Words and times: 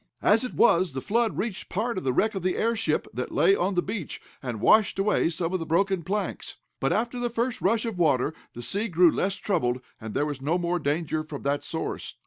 As 0.23 0.43
it 0.43 0.55
was 0.55 0.93
the 0.93 0.99
flood 0.99 1.37
reached 1.37 1.69
part 1.69 1.95
of 1.95 2.03
the 2.03 2.11
wreck 2.11 2.33
of 2.33 2.41
the 2.41 2.55
airship, 2.57 3.07
that 3.13 3.31
lay 3.31 3.55
on 3.55 3.75
the 3.75 3.83
beach, 3.83 4.19
and 4.41 4.59
washed 4.59 4.97
away 4.97 5.29
some 5.29 5.53
of 5.53 5.59
the 5.59 5.65
broken 5.67 6.01
planks. 6.01 6.55
But, 6.79 6.91
after 6.91 7.19
the 7.19 7.29
first 7.29 7.61
rush 7.61 7.85
of 7.85 7.99
water, 7.99 8.33
the 8.55 8.63
sea 8.63 8.87
grew 8.87 9.11
less 9.11 9.35
troubled, 9.35 9.79
and 9.99 10.15
there 10.15 10.25
was 10.25 10.41
no 10.41 10.57
more 10.57 10.79
danger 10.79 11.21
from 11.21 11.43
that 11.43 11.63
source. 11.63 12.15